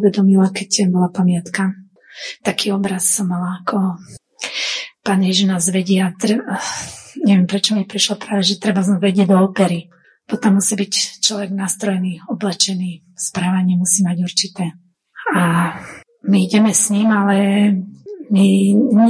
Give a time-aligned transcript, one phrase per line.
[0.00, 1.76] uvedomila, keď bola pamiatka.
[2.40, 4.00] Taký obraz som mala, ako
[5.04, 6.10] pán Ježiš nás vedia,
[7.24, 9.92] neviem prečo mi prišlo práve, že treba znova vedieť do opery.
[10.24, 14.64] Potom musí byť človek nastrojený, oblečený, správanie musí mať určité.
[15.34, 15.74] A
[16.26, 17.36] my ideme s ním, ale
[18.30, 18.46] my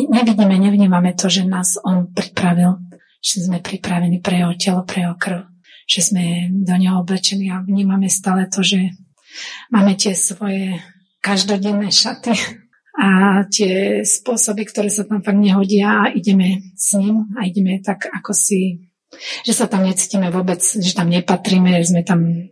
[0.09, 2.81] nevidíme, nevnímame to, že nás on pripravil,
[3.21, 5.45] že sme pripravení pre jeho telo, pre jeho krv,
[5.85, 8.97] že sme do neho oblečení a vnímame stále to, že
[9.71, 10.79] máme tie svoje
[11.21, 12.33] každodenné šaty
[13.01, 18.09] a tie spôsoby, ktoré sa tam fakt nehodia a ideme s ním a ideme tak
[18.11, 18.91] ako si
[19.43, 22.47] že sa tam necítime vôbec, že tam nepatríme, že sme tam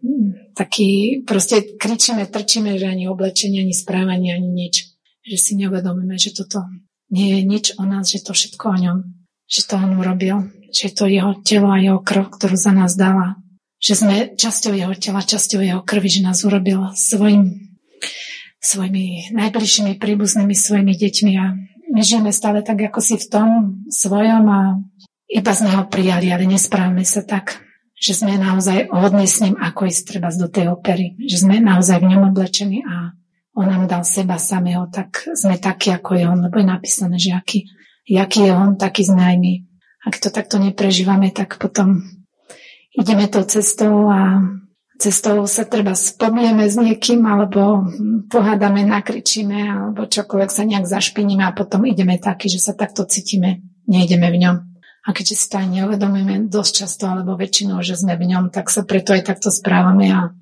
[0.59, 4.91] takí, proste kričíme, trčíme, že ani oblečenie, ani správanie, ani nič.
[5.23, 6.67] Že si neuvedomíme, že toto
[7.15, 8.99] nie je nič o nás, že to všetko o ňom,
[9.47, 13.39] že to on urobil, že to jeho telo a jeho krv, ktorú za nás dala,
[13.79, 17.75] že sme časťou jeho tela, časťou jeho krvi, že nás urobil svojim,
[18.59, 21.55] svojimi najbližšími príbuznými svojimi deťmi a
[21.89, 23.49] my žijeme stále tak, ako si v tom
[23.89, 24.61] svojom a
[25.29, 27.65] iba sme ho prijali, ale nesprávame sa tak,
[27.97, 31.19] že sme naozaj hodní s ním, ako ísť treba do tej opery.
[31.19, 33.13] Že sme naozaj v ňom oblečení a
[33.59, 37.35] on nám dal seba samého, tak sme takí, ako je on, lebo je napísané, že
[37.35, 37.67] aký,
[38.07, 39.55] aký je on, taký sme aj my.
[40.07, 42.18] Ak to takto neprežívame, tak potom
[42.99, 44.43] ideme tou cestou a
[44.99, 47.87] cestou sa treba spomieme s niekým, alebo
[48.27, 53.63] pohádame, nakričíme, alebo čokoľvek sa nejak zašpiníme a potom ideme taký, že sa takto cítime,
[53.87, 54.57] nejdeme v ňom.
[55.09, 58.69] A keďže si to aj neuvedomujeme dosť často alebo väčšinou, že sme v ňom, tak
[58.69, 60.35] sa preto aj takto správame a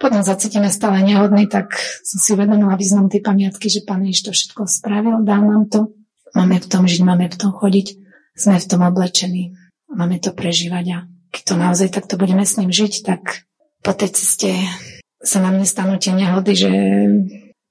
[0.00, 4.32] potom zacítime stále nehodný, tak som si uvedomila význam tej pamiatky, že Pán Ježiš to
[4.32, 5.92] všetko spravil, dal nám to.
[6.32, 7.98] Máme v tom žiť, máme v tom chodiť,
[8.32, 9.52] sme v tom oblečení,
[9.92, 10.98] máme to prežívať a
[11.36, 13.44] keď to naozaj takto budeme s ním žiť, tak
[13.84, 14.56] po tej ceste
[15.20, 16.72] sa nám nestanú tie nehody, že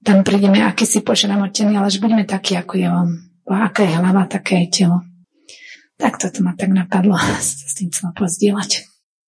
[0.05, 3.09] tam prídeme akýsi pošramotený, ale že budeme takí, ako je on.
[3.49, 5.02] Aká je hlava, také je telo.
[5.97, 8.86] Tak toto ma tak napadlo s tým chcela pozdieľať.